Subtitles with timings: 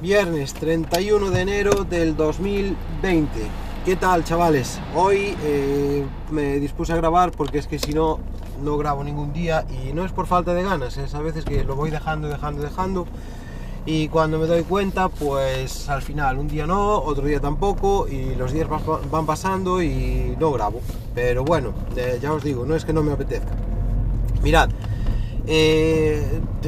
[0.00, 3.28] Viernes 31 de enero del 2020.
[3.84, 4.80] ¿Qué tal, chavales?
[4.96, 8.18] Hoy eh, me dispuse a grabar porque es que si no,
[8.62, 11.64] no grabo ningún día y no es por falta de ganas, es a veces que
[11.64, 13.06] lo voy dejando, dejando, dejando
[13.84, 18.34] y cuando me doy cuenta, pues al final un día no, otro día tampoco y
[18.36, 18.68] los días
[19.10, 20.80] van pasando y no grabo.
[21.14, 23.52] Pero bueno, eh, ya os digo, no es que no me apetezca.
[24.42, 24.70] Mirad,
[25.52, 26.22] eh,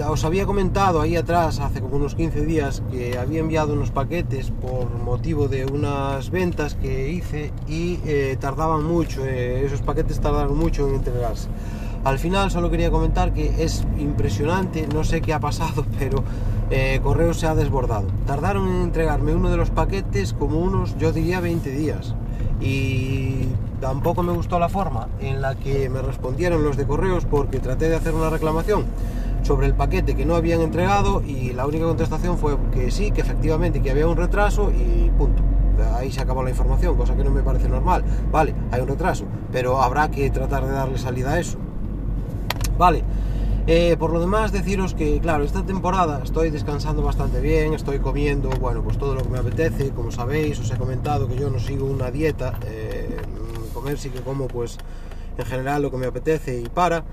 [0.09, 4.51] os había comentado ahí atrás, hace como unos 15 días, que había enviado unos paquetes
[4.51, 10.89] por motivo de unas ventas que hice y eh, tardaban mucho, esos paquetes tardaron mucho
[10.89, 11.49] en entregarse.
[12.03, 16.25] Al final solo quería comentar que es impresionante, no sé qué ha pasado, pero
[16.71, 18.09] eh, Correo se ha desbordado.
[18.27, 22.17] Tardaron en entregarme uno de los paquetes como unos, yo diría 20 días.
[22.61, 23.47] Y
[23.83, 27.89] tampoco me gustó la forma en la que me respondieron los de Correos porque traté
[27.89, 28.85] de hacer una reclamación
[29.43, 33.23] sobre el paquete que no habían entregado y la única contestación fue que sí, que
[33.23, 35.43] efectivamente que había un retraso y punto.
[35.97, 38.05] Ahí se acabó la información, cosa que no me parece normal.
[38.31, 41.59] Vale, hay un retraso, pero habrá que tratar de darle salida a eso.
[42.79, 43.03] Vale.
[43.69, 48.51] Eh, por lo demás, deciros que, claro, esta temporada estoy descansando bastante bien, estoy comiendo,
[48.51, 51.61] bueno, pues todo lo que me apetece, como sabéis, os he comentado que yo no
[51.61, 53.02] sigo una dieta, eh,
[53.83, 54.79] comer sí que como, pues,
[55.37, 57.05] en general lo que me apetece y para.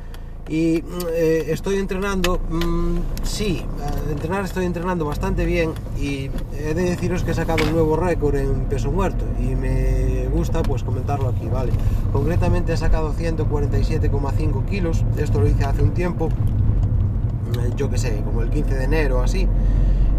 [0.48, 3.64] Y eh, estoy entrenando, mm, sí,
[4.10, 8.36] entrenar estoy entrenando bastante bien y he de deciros que he sacado un nuevo récord
[8.36, 11.72] en peso muerto y me gusta pues comentarlo aquí, ¿vale?
[12.12, 18.20] Concretamente he sacado 147,5 kilos, esto lo hice hace un tiempo, eh, yo que sé,
[18.26, 19.48] como el 15 de enero así.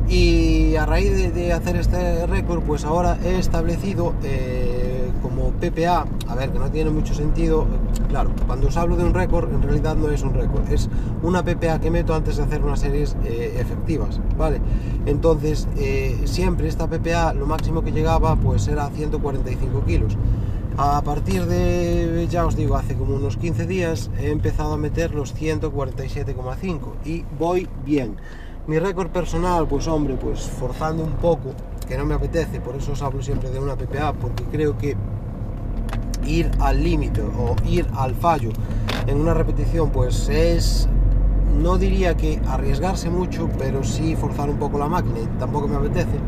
[0.08, 4.69] Y a raíz de, hacer este récord, pues ahora he establecido eh,
[5.60, 7.66] PPA, a ver, que no tiene mucho sentido,
[8.08, 10.88] claro, cuando os hablo de un récord, en realidad no es un récord, es
[11.22, 14.60] una PPA que meto antes de hacer unas series eh, efectivas, ¿vale?
[15.06, 20.16] Entonces, eh, siempre esta PPA, lo máximo que llegaba, pues era 145 kilos.
[20.76, 25.14] A partir de, ya os digo, hace como unos 15 días he empezado a meter
[25.14, 28.16] los 147,5 y voy bien.
[28.66, 31.54] Mi récord personal, pues hombre, pues forzando un poco,
[31.88, 34.96] que no me apetece, por eso os hablo siempre de una PPA, porque creo que
[36.30, 38.50] ir al límite o ir al fallo
[39.06, 40.88] en una repetición, pues es,
[41.60, 46.18] no diría que arriesgarse mucho, pero sí forzar un poco la máquina tampoco me apetece.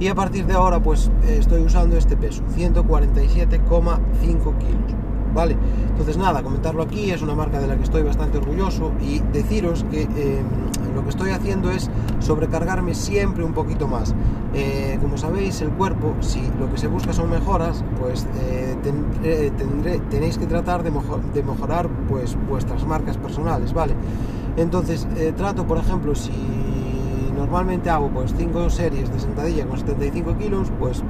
[0.00, 4.94] Y a partir de ahora, pues estoy usando este peso, 147,5 kilos.
[5.34, 5.56] ¿Vale?
[5.90, 9.84] Entonces nada, comentarlo aquí, es una marca de la que estoy bastante orgulloso y deciros
[9.90, 10.46] que em,
[10.98, 11.88] lo que estoy haciendo es
[12.18, 14.14] sobrecargarme siempre un poquito más.
[14.52, 20.00] Eh, como sabéis, el cuerpo, si lo que se busca son mejoras, pues eh, tendré,
[20.10, 23.94] tenéis que tratar de, mejorar pues, vuestras marcas personales, ¿vale?
[24.56, 26.32] Entonces, eh, trato, por ejemplo, si
[27.36, 31.04] normalmente hago pues 5 series de sentadilla con 75 kilos, pues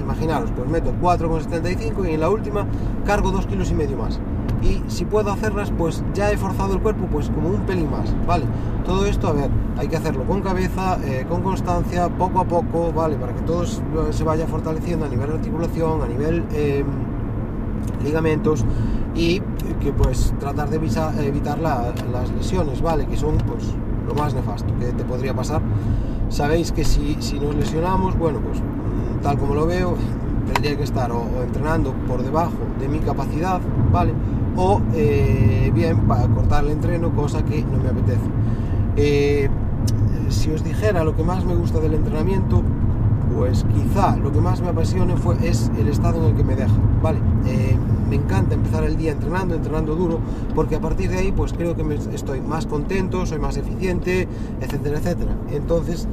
[0.00, 2.66] imaginaros, pues meto 4,75 y en la última
[3.06, 4.18] cargo 2 kilos y medio más.
[4.64, 8.14] Y si puedo hacerlas, pues ya he forzado el cuerpo pues como un pelín más,
[8.26, 8.44] ¿vale?
[8.86, 12.92] Todo esto, a ver, hay que hacerlo con cabeza, eh, con constancia, poco a poco,
[12.92, 13.16] ¿vale?
[13.16, 16.86] Para que todo se vaya fortaleciendo a nivel articulación, a nivel em,
[18.02, 18.64] ligamentos
[19.14, 19.40] y
[19.80, 23.06] que pues tratar de evitar las lesiones, ¿vale?
[23.06, 23.74] Que son pues
[24.06, 25.60] lo más nefasto que te podría pasar.
[26.30, 28.60] Sabéis que si, si nos lesionamos, bueno, pues
[29.22, 29.94] tal como lo veo,
[30.52, 33.60] tendría que estar o, entrenando por debajo de mi capacidad,
[33.92, 34.12] ¿vale?
[34.56, 38.20] O eh, bien para cortar el entreno, cosa que no me apetece.
[38.96, 39.48] Eh,
[40.28, 42.62] si os dijera lo que más me gusta del entrenamiento,
[43.36, 46.54] pues quizá lo que más me apasione fue, es el estado en el que me
[46.54, 47.18] deja, ¿vale?
[47.46, 47.76] Eh,
[48.08, 50.20] me encanta empezar el día entrenando, entrenando duro,
[50.54, 51.82] porque a partir de ahí pues creo que
[52.14, 54.28] estoy más contento, soy más eficiente,
[54.60, 55.32] etcétera, etcétera.
[55.50, 56.06] Entonces,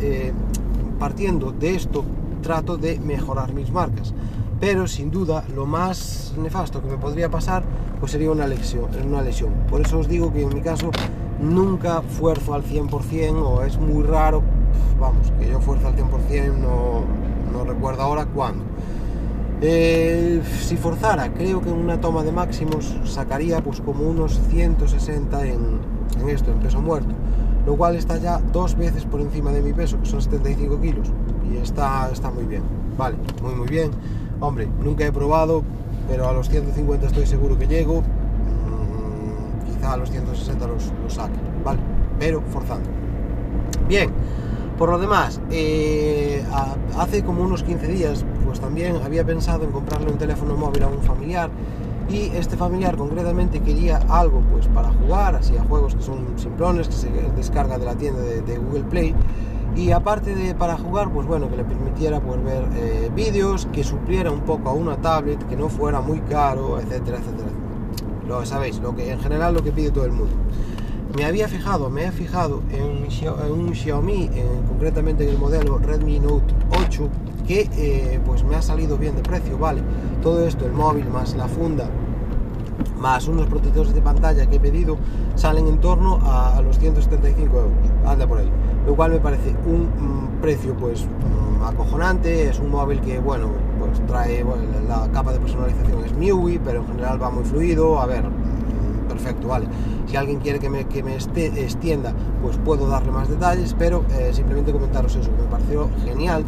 [0.98, 2.04] partiendo de esto,
[2.42, 4.14] trato de mejorar mis marcas.
[4.60, 7.64] Pero sin duda lo más nefasto que me podría pasar
[8.00, 9.54] pues sería una lesión, una lesión.
[9.70, 10.90] Por eso os digo que en mi caso
[11.40, 14.42] nunca fuerzo al 100% o es muy raro,
[15.00, 17.04] vamos, que yo fuerzo al 100%, no,
[17.54, 18.64] no recuerdo ahora cuándo.
[19.62, 25.46] Eh, si forzara, creo que en una toma de máximos sacaría pues como unos 160
[25.46, 25.80] en,
[26.20, 27.14] en esto, en peso muerto,
[27.68, 31.12] lo cual está ya dos veces por encima de mi peso, que son 75 kilos
[31.52, 32.64] y está, está muy bien,
[32.98, 33.92] vale, muy muy bien.
[34.40, 35.64] Hombre, nunca he probado,
[36.08, 41.38] pero a los 150 estoy seguro que llego, mm, quizá a los 160 los, saque,
[41.64, 41.80] vale,
[42.20, 42.90] pero forzando.
[43.88, 44.10] Bien,
[44.78, 46.44] por lo demás, eh,
[46.98, 50.88] hace como unos 15 días, pues también había pensado en comprarle un teléfono móvil a
[50.88, 51.50] un familiar
[52.10, 56.88] y este familiar concretamente quería algo pues para jugar, así a juegos que son simplones,
[56.88, 59.14] que se descarga de la tienda de Google Play
[59.76, 63.84] y aparte de para jugar, pues bueno, que le permitiera pues, ver eh, vídeos, que
[63.84, 67.50] supliera un poco a una tablet, que no fuera muy caro, etcétera, etcétera.
[68.28, 70.36] Lo sabéis, lo que en general lo que pide todo el mundo.
[71.16, 73.04] Me había fijado, me he fijado en,
[73.52, 74.30] un Xiaomi,
[74.68, 76.54] concretamente en el modelo Redmi Note
[76.86, 77.10] 8,
[77.46, 79.82] que eh, pues me ha salido bien de precio, vale.
[80.22, 81.90] Todo esto, el móvil más la funda,
[82.98, 84.98] más unos protectores de pantalla que he pedido,
[85.36, 87.72] salen en torno a, los 175 euros.
[88.06, 88.50] Anda por ahí.
[88.86, 92.50] Lo cual me parece un mm, precio pues mm, acojonante.
[92.50, 93.50] Es un móvil que, bueno,
[93.80, 94.44] pues trae
[94.88, 98.00] la capa de personalización es MIUI, pero en general va muy fluido.
[98.00, 99.68] A ver, mm, perfecto, vale.
[100.08, 104.32] Si alguien quiere que me, que me extienda, pues puedo darle más detalles, pero eh,
[104.34, 106.44] simplemente comentaros eso, me pareció genial.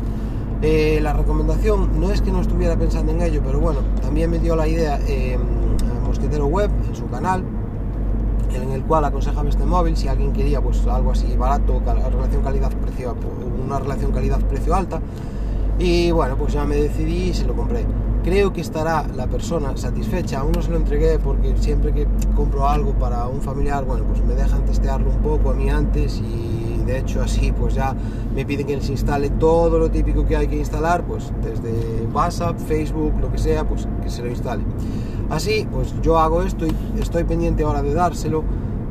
[0.62, 4.40] Eh, la recomendación no es que no estuviera pensando en ello, pero bueno, también me
[4.40, 5.00] dio la idea.
[5.08, 5.38] Eh,
[6.06, 7.44] Mosquetero Web en su canal,
[8.62, 13.16] en el cual aconsejaba este móvil si alguien quería pues algo así barato, relación calidad-precio,
[13.66, 15.02] una relación calidad-precio alta.
[15.80, 17.86] Y bueno, pues ya me decidí y se lo compré.
[18.24, 20.40] Creo que estará la persona satisfecha.
[20.40, 24.24] Aún no se lo entregué porque siempre que compro algo para un familiar, bueno, pues
[24.24, 27.96] me dejan testearlo un poco a mí antes y de hecho así pues ya
[28.36, 32.58] me piden que les instale todo lo típico que hay que instalar, pues desde WhatsApp,
[32.60, 34.64] Facebook, lo que sea, pues que se lo instale.
[35.34, 38.44] Así, pues yo hago esto y estoy pendiente ahora de dárselo,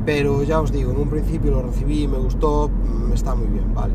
[0.05, 3.73] pero ya os digo, en un principio lo recibí, me gustó, mm, está muy bien,
[3.73, 3.93] ¿vale?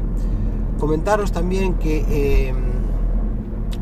[0.81, 2.57] Comentaros también que em,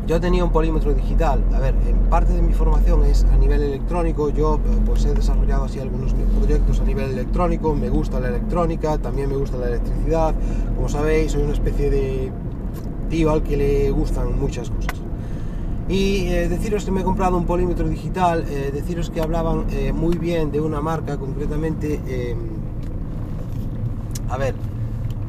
[0.05, 3.61] yo tenía un polímetro digital, a ver, en parte de mi formación es a nivel
[3.61, 8.97] electrónico, yo pues he desarrollado así algunos proyectos a nivel electrónico, me gusta la electrónica,
[8.97, 10.35] también me gusta la electricidad,
[10.75, 12.33] como sabéis soy una especie de
[13.09, 14.96] tío al que le gustan muchas cosas.
[15.89, 19.93] Y eh, deciros que me he comprado un polímetro digital, eh, deciros que hablaban eh,
[19.93, 22.37] muy bien de una marca, concretamente, em,
[24.29, 24.53] a ver,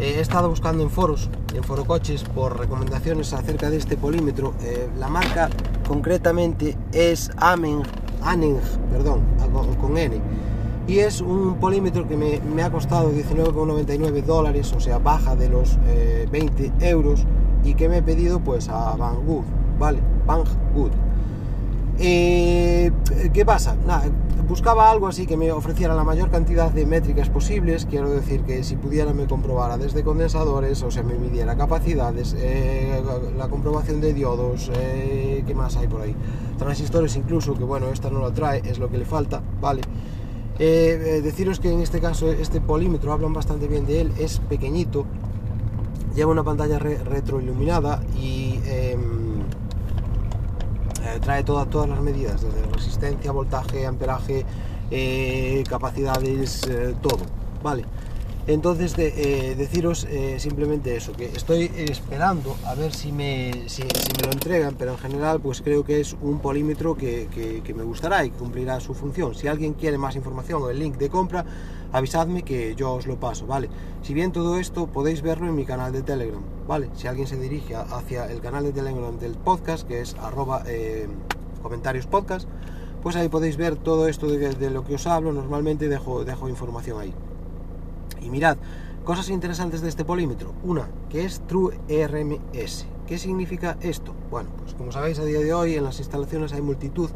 [0.01, 4.55] he estado buscando en foros, en forocoches, por recomendaciones acerca de este polímetro.
[4.97, 5.49] la marca
[5.87, 7.83] concretamente es Amen,
[8.23, 8.61] Aneng,
[8.93, 9.23] perdón,
[9.81, 10.21] con, N.
[10.87, 15.49] Y es un polímetro que me, me ha costado 19,99 dólares, o sea, baja de
[15.49, 15.79] los
[16.31, 17.25] 20 euros,
[17.65, 19.45] y que me he pedido pues a Banggood,
[19.81, 19.99] ¿vale?
[20.29, 20.93] Banggood.
[21.99, 22.93] Eh,
[23.33, 23.75] ¿Qué pasa?
[24.47, 28.65] buscaba algo así que me ofreciera la mayor cantidad de métricas posibles, quiero decir que
[28.65, 33.03] si pudiera me comprobara desde condensadores, o sea, me midiera capacidades, eh,
[33.37, 36.15] la comprobación de diodos, eh, ¿qué más hay por ahí?
[36.57, 39.83] Transistores incluso, que bueno, esta no lo trae, es lo que le falta, ¿vale?
[40.59, 45.05] deciros que en este caso este polímetro, hablan bastante bien de él, es pequeñito,
[46.19, 49.08] lleva una pantalla retroiluminada y em, eh,
[51.20, 54.44] trae todas, todas las medidas, desde resistencia, voltaje, amperaje,
[54.91, 57.20] eh, capacidades, eh, todo,
[57.62, 57.85] ¿vale?
[58.49, 60.09] Entonces, deciros
[60.39, 64.99] simplemente eso, que estoy esperando a ver si me, si, me, lo entregan, pero en
[64.99, 67.29] general pues creo que es un polímetro que,
[67.62, 69.35] que, me gustará y cumplirá su función.
[69.35, 71.45] Si alguien quiere más información o el link de compra,
[71.93, 73.69] avisadme que yo os lo paso, ¿vale?
[74.03, 76.89] Si bien todo esto podéis verlo en mi canal de Telegram, ¿vale?
[76.95, 81.06] Si alguien se dirige hacia el canal de Telegram del podcast, que es arroba eh,
[83.03, 87.00] pues ahí podéis ver todo esto de, lo que os hablo, normalmente dejo, dejo información
[87.00, 87.15] ahí.
[88.23, 88.56] Y mirad,
[89.05, 90.53] cosas interesantes de este polímetro.
[90.65, 92.87] Una, que es True RMS.
[93.06, 94.14] ¿Qué significa esto?
[94.31, 97.11] Bueno, pues como sabéis a día de hoy en las instalaciones hay multitud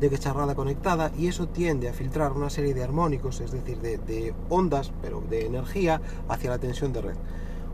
[0.00, 4.34] de charrada conectada y eso tiende a filtrar una serie de armónicos, es decir, de,
[4.48, 7.16] ondas, pero de energía, hacia la tensión de red.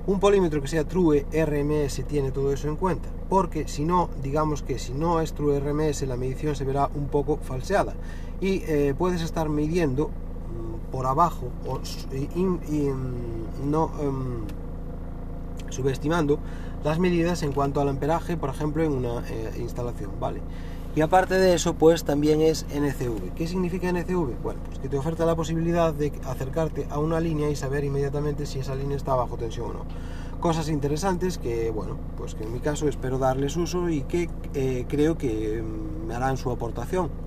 [0.07, 4.63] Un polímetro que sea True RMS tiene todo eso en cuenta, porque si no, digamos
[4.63, 7.95] que si no es True RMS, la medición se verá un poco falseada
[8.41, 10.11] y eh, puedes estar midiendo
[10.95, 14.45] por abajo o mm, no em,
[15.71, 16.39] subestimando
[16.85, 20.41] las medidas en cuanto al amperaje, por ejemplo, en una eh, instalación, ¿vale?
[20.95, 23.35] Y aparte de eso, pues también es NCV.
[23.35, 24.41] ¿Qué significa NCV?
[24.41, 28.47] Bueno, pues que te oferta la posibilidad de acercarte a una línea y saber inmediatamente
[28.47, 29.85] si esa línea está bajo tensión o no.
[30.39, 34.85] Cosas interesantes que, bueno, pues que en mi caso espero darles uso y que eh,
[34.89, 35.61] creo que
[36.07, 37.24] me harán su aportación.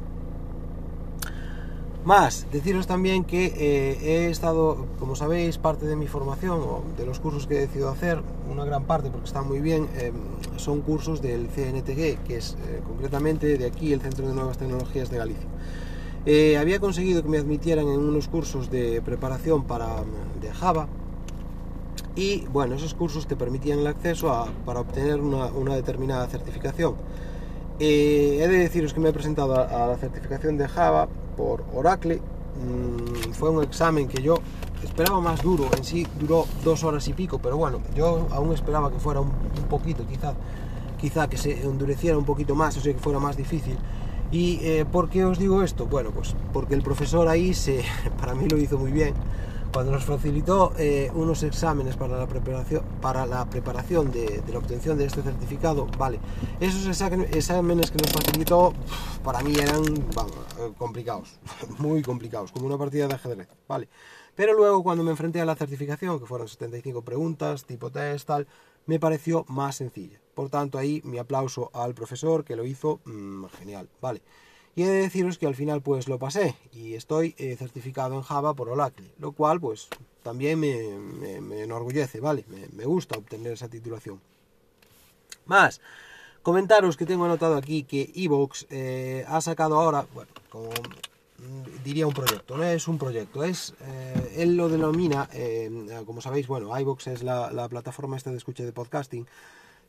[2.07, 7.05] Más, deciros también que eh, he estado, como sabéis, parte de mi formación o de
[7.05, 10.13] los cursos que he decidido hacer, una gran parte porque está muy bien, eh,
[10.55, 15.09] son cursos del CNTG, que es eh, concretamente de aquí el Centro de Nuevas Tecnologías
[15.09, 15.49] de Galicia.
[16.57, 19.87] había conseguido que me admitieran en unos cursos de preparación para,
[20.39, 20.87] de Java
[22.15, 26.95] y bueno, esos cursos te permitían el acceso para obtener una determinada certificación.
[27.79, 32.15] he de deciros que me he presentado a la certificación de Java por Oracle.
[32.17, 34.39] Mm, fue un examen que yo
[34.83, 38.91] esperaba más duro, en sí duró dos horas y pico, pero bueno, yo aún esperaba
[38.91, 39.31] que fuera un,
[39.69, 40.33] poquito, quizá,
[40.99, 43.77] quizá que se endureciera un poquito más, o sea que fuera más difícil.
[44.31, 45.85] ¿Y eh, por qué os digo esto?
[45.85, 47.83] Bueno, pues porque el profesor ahí se,
[48.19, 49.13] para mí lo hizo muy bien
[49.77, 54.97] cuando nos facilitó eh, unos exámenes para la preparación, para la preparación de, la obtención
[54.97, 56.19] de este certificado, vale,
[56.59, 58.73] esos exámenes que nos facilitó
[59.23, 61.39] para mí eran eh, complicados,
[61.77, 63.87] muy complicados, como una partida de ajedrez, vale.
[64.33, 68.47] Pero luego cuando me enfrenté a la certificación, que fueron 75 preguntas, tipo test, tal,
[68.87, 70.19] me pareció más sencilla.
[70.33, 74.23] Por tanto, ahí mi aplauso al profesor que lo hizo mm, genial, vale.
[74.77, 78.21] Y he de deciros que al final pues lo pasé y estoy eh, certificado en
[78.21, 79.87] Java por Oracle, lo cual pues
[80.21, 82.45] también me, enorgullece, ¿vale?
[82.73, 84.21] Me, gusta obtener esa titulación.
[85.47, 85.81] Más,
[86.43, 92.05] comentaros que tengo anotado aquí que Evox eh, ha sacado ahora, bueno, como mm, diría
[92.05, 95.27] un proyecto, no es un proyecto, es, eh, él lo denomina,
[96.05, 99.25] como sabéis, bueno, iVox es la, plataforma esta de escucha de podcasting,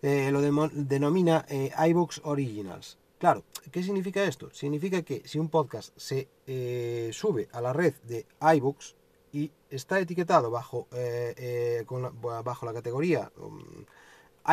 [0.00, 0.40] lo
[0.72, 1.44] denomina
[1.76, 2.96] iVox Originals.
[3.18, 4.48] Claro, ¿qué significa esto?
[4.52, 8.94] Significa que si un podcast se eh, sube a la red de iBooks
[9.32, 13.84] y está etiquetado bajo, eh, eh, la, bajo la categoría um,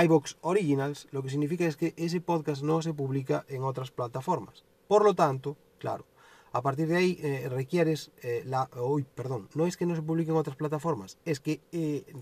[0.03, 4.63] iBox Originals, lo que significa es que ese podcast no se publica en otras plataformas.
[4.87, 6.05] Por lo tanto, claro,
[6.51, 8.11] a partir de ahí requieres
[8.45, 8.69] la...
[8.75, 11.61] Uy, perdón, no es que no se publique en otras plataformas, es que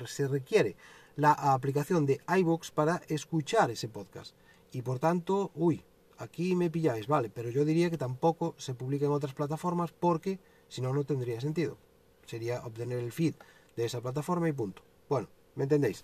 [0.08, 0.76] se requiere
[1.16, 4.36] la aplicación de iBox para escuchar ese podcast.
[4.72, 5.84] Y por tanto, uy,
[6.24, 10.40] aquí me pilláis, vale, pero yo diría que tampoco se publica en otras plataformas porque
[10.68, 11.78] si no, no tendría sentido.
[12.26, 13.36] Sería obtener el feed
[13.76, 14.82] de esa plataforma y punto.
[15.10, 16.04] Bueno, ¿me entendéis?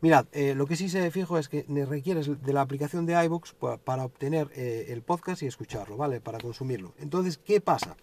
[0.00, 3.54] Mirad, eh, lo que sí se fijo es que requieres de la aplicación de iVoox
[3.84, 6.20] para, obtener eh, el podcast y escucharlo, ¿vale?
[6.20, 6.94] Para consumirlo.
[6.98, 7.96] Entonces, ¿qué pasa?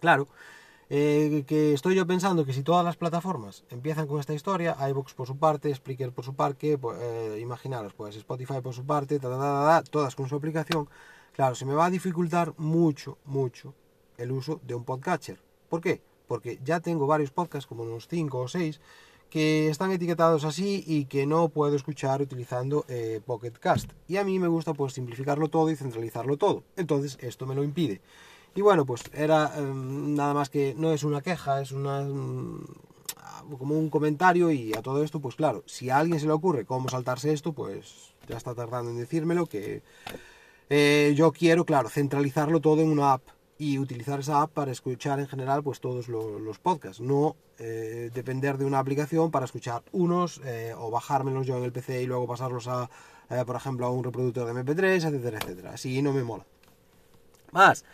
[0.00, 0.28] Claro,
[0.90, 5.14] eh, que estoy yo pensando que si todas las plataformas empiezan con esta historia, iVoox
[5.14, 9.18] por su parte, Spreaker por su parte, pues, eh, imaginaros, pues Spotify por su parte,
[9.18, 10.88] todas con su aplicación,
[11.32, 13.74] claro, se me va a dificultar mucho, mucho
[14.18, 15.40] el uso de un podcatcher.
[15.68, 16.02] ¿Por qué?
[16.26, 18.80] Porque ya tengo varios podcasts, como unos 5 o 6,
[19.34, 23.90] que están etiquetados así y que no puedo escuchar utilizando eh, Pocket Cast.
[24.06, 26.62] Y a mí me gusta pues simplificarlo todo y centralizarlo todo.
[26.76, 28.00] Entonces esto me lo impide.
[28.54, 32.64] Y bueno, pues era em, nada más que, no es una queja, es una mm,
[33.58, 36.64] como un comentario y a todo esto, pues claro, si a alguien se le ocurre
[36.64, 39.82] cómo saltarse esto, pues ya está tardando en decírmelo, que
[40.70, 43.22] eh, yo quiero, claro, centralizarlo todo en una app
[43.58, 48.58] y utilizar esa app para escuchar en general pues todos los, podcasts, no eh, depender
[48.58, 52.26] de una aplicación para escuchar unos eh, o bajármelos yo en el PC y luego
[52.26, 52.88] pasarlos a,
[53.46, 55.72] por ejemplo, a un reproductor de MP3, etcétera, etcétera.
[55.72, 56.44] Así no me mola.
[57.52, 57.84] Más,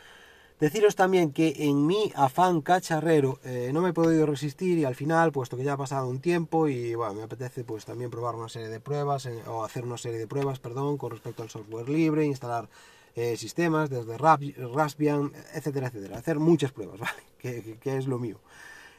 [0.60, 4.94] Deciros también que en mi afán cacharrero eh, no me he podido resistir y al
[4.94, 8.34] final, puesto que ya ha pasado un tiempo y bueno, me apetece pues también probar
[8.34, 11.88] una serie de pruebas o hacer una serie de pruebas, perdón, con respecto al software
[11.88, 12.68] libre, instalar
[13.16, 16.18] eh, sistemas desde Raspbian, etcétera, etcétera.
[16.18, 17.22] Hacer muchas pruebas, ¿vale?
[17.38, 18.38] Que, es lo mío.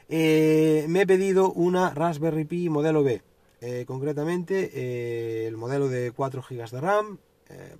[0.08, 3.22] Eh, me he pedido una Raspberry Pi modelo B,
[3.86, 7.18] concretamente el modelo de 4 GB de RAM,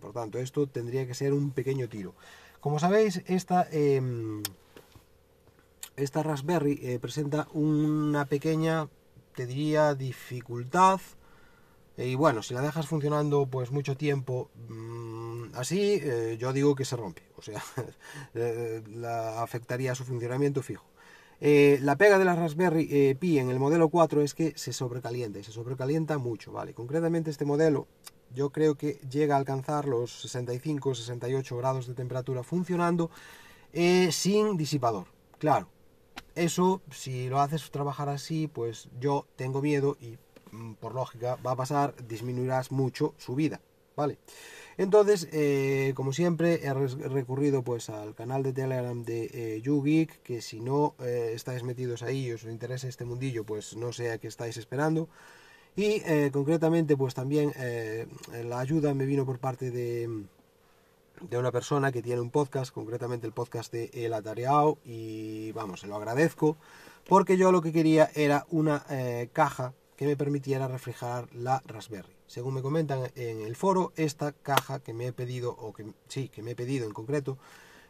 [0.01, 2.15] por tanto esto tendría que ser un pequeño tiro.
[2.63, 4.41] Como sabéis, esta, em,
[5.97, 8.89] esta Raspberry eh, presenta una pequeña,
[9.35, 11.01] te diría, dificultad.
[11.97, 16.77] Eh, y bueno, si la dejas funcionando pues mucho tiempo mm, así, eh, yo digo
[16.77, 17.23] que se rompe.
[17.37, 17.61] O sea,
[19.43, 20.87] afectaría su funcionamiento fijo.
[21.41, 25.43] la pega de la Raspberry Pi en el modelo 4 es que se sobrecalienta y
[25.43, 26.75] se sobrecalienta mucho, ¿vale?
[26.75, 27.89] Concretamente este modelo
[28.35, 33.11] yo creo que llega a alcanzar los 65-68 grados de temperatura funcionando
[33.73, 35.07] eh, sin disipador.
[35.39, 35.69] Claro,
[36.35, 40.19] eso si lo haces trabajar así, pues yo tengo miedo y
[40.51, 43.61] mm, por lógica va a pasar, disminuirás mucho su vida,
[43.97, 44.19] ¿vale?
[44.79, 50.41] Entonces, eh, como siempre, he recurrido pues al canal de Telegram de eh, YouGeek, que
[50.41, 54.19] si no eh, estáis metidos ahí y os interesa este mundillo, pues no sé a
[54.19, 55.09] qué estáis esperando.
[55.75, 58.07] Y eh, concretamente, pues también eh,
[58.45, 60.25] la ayuda me vino por parte de,
[61.23, 65.81] de una persona que tiene un podcast, concretamente el podcast de El Atareado, y vamos,
[65.81, 66.59] se lo agradezco,
[67.09, 72.13] porque yo lo que quería era una eh, caja que me permitiera refrigerar la Raspberry.
[72.27, 76.29] Según me comentan en el foro, esta caja que me he pedido, o que sí,
[76.29, 77.39] que me he pedido en concreto,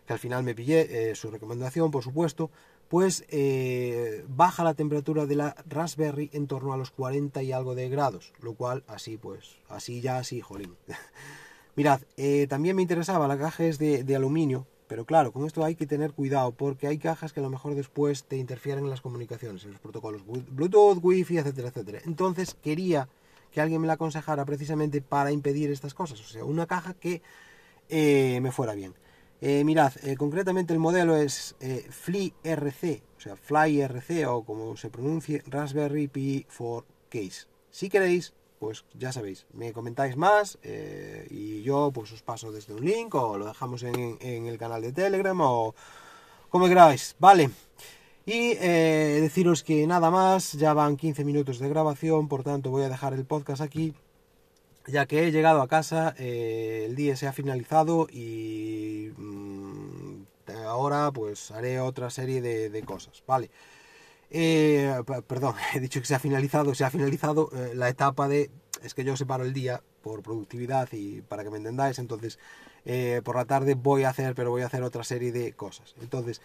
[0.06, 2.50] que al final me pillé su recomendación, por supuesto,
[2.92, 7.74] pues eh, baja la temperatura de la Raspberry en torno a los 40 y algo
[7.74, 10.76] de grados, lo cual así pues, así ya así, jolín.
[11.74, 15.74] Mirad, eh, también me interesaba, la caja es de, aluminio, pero claro, con esto hay
[15.74, 19.00] que tener cuidado porque hay cajas que a lo mejor después te interfieren en las
[19.00, 22.00] comunicaciones, en los protocolos Bluetooth, Wi-Fi, etcétera, etcétera.
[22.04, 23.08] Entonces quería
[23.52, 27.22] que alguien me la aconsejara precisamente para impedir estas cosas, o sea, una caja que
[27.88, 28.92] eh, me fuera bien.
[29.42, 31.56] Eh, mirad, eh, concretamente el modelo es
[31.90, 37.46] Fly RC, o sea, Fly RC o como se pronuncie, Raspberry Pi 4 Case.
[37.70, 38.32] Si queréis,
[38.62, 43.12] pues ya sabéis, me comentáis más eh, y yo pues os paso desde un link
[43.12, 45.74] o lo dejamos en, el canal de Telegram o
[46.48, 47.50] como queráis, vale.
[48.24, 52.84] Y eh, deciros que nada más, ya van 15 minutos de grabación, por tanto voy
[52.84, 53.94] a dejar el podcast aquí,
[54.86, 60.22] ya que he llegado a casa, eh, el día se ha finalizado y mm,
[60.66, 63.50] ahora pues haré otra serie de, cosas, ¿vale?
[64.30, 64.92] Eh,
[65.26, 68.50] perdón, he dicho que se ha finalizado, se ha finalizado eh, la etapa de,
[68.82, 72.38] es que yo separo el día por productividad y para que me entendáis, entonces
[73.22, 75.94] por la tarde voy a hacer, pero voy a hacer otra serie de cosas.
[76.00, 76.40] Entonces,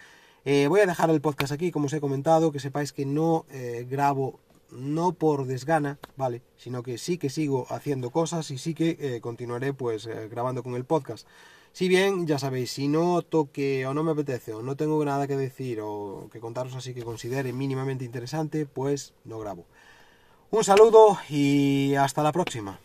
[0.45, 3.47] voy a dejar el podcast aquí, como os he comentado, que sepáis que no
[3.89, 4.39] grabo
[4.71, 6.41] no por desgana, ¿vale?
[6.57, 10.85] Sino que sí que sigo haciendo cosas y sí que continuaré pues grabando con el
[10.85, 11.27] podcast.
[11.73, 15.27] Si bien, ya sabéis, si no toque o no me apetece o no tengo nada
[15.27, 19.65] que decir o que contaros así que considere mínimamente interesante, pues no grabo.
[20.49, 22.79] Un saludo y hasta la próxima.